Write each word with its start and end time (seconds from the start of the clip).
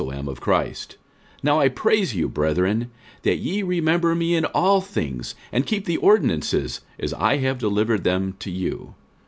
46:011:002 0.01 0.95
Now 1.43 1.59
I 1.59 1.69
praise 1.69 2.15
you, 2.15 2.27
brethren, 2.27 2.89
that 3.21 3.37
ye 3.37 3.61
remember 3.61 4.15
me 4.15 4.33
in 4.35 4.45
all 4.45 4.81
things, 4.81 5.35
and 5.51 5.63
keep 5.63 5.85
the 5.85 5.97
ordinances, 5.97 6.81
as 6.99 7.13
I 7.13 7.37
delivered 7.53 8.03
them 8.03 8.35
to 8.39 8.49
you. 8.49 8.95